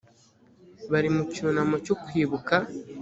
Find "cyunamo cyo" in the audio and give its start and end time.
1.33-1.95